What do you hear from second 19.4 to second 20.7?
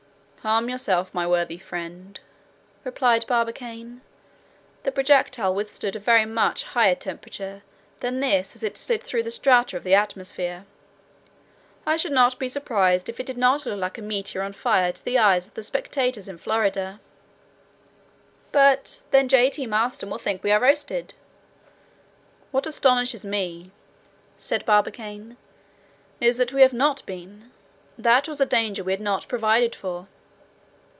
T. Maston will think we are